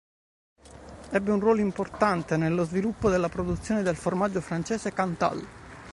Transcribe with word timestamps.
Ebbe 1.11 1.29
un 1.31 1.39
ruolo 1.39 1.59
importante 1.61 2.35
nello 2.35 2.63
sviluppo 2.63 3.07
della 3.07 3.29
produzione 3.29 3.83
del 3.83 3.95
formaggio 3.95 4.41
francese 4.41 4.91
Cantal. 4.93 5.47